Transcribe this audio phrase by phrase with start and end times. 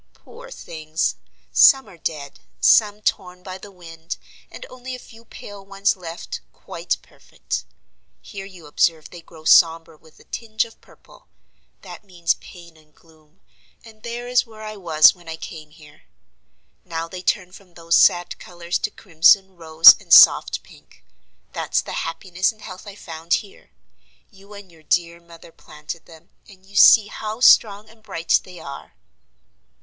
[0.15, 1.13] Poor things!
[1.51, 4.17] some are dead, some torn by the wind,
[4.49, 7.65] and only a few pale ones left quite perfect.
[8.19, 11.27] Here you observe they grow sombre with a tinge of purple;
[11.83, 13.41] that means pain and gloom,
[13.85, 16.05] and there is where I was when I came here.
[16.83, 21.03] Now they turn from those sad colors to crimson, rose, and soft pink.
[21.53, 23.69] That's the happiness and health I found here.
[24.31, 28.59] You and your dear mother planted them, and you see how strong and bright they
[28.59, 28.95] are."